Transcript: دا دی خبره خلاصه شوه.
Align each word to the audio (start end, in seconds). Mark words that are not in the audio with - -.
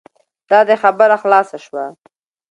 دا 0.49 0.59
دی 0.67 0.75
خبره 0.83 1.15
خلاصه 1.23 1.57
شوه. 1.65 1.85